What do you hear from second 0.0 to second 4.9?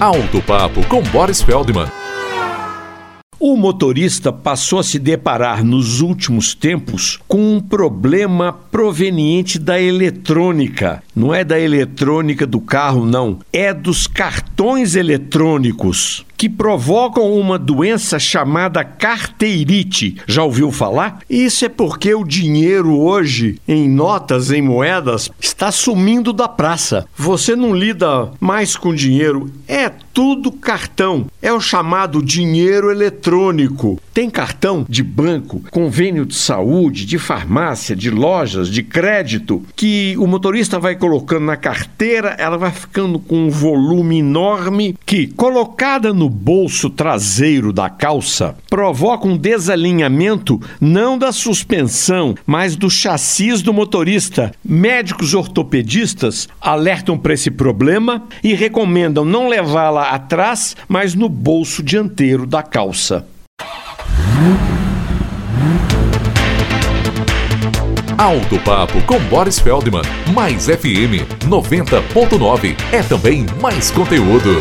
Alto Papo com Boris Feldman. O motorista passou a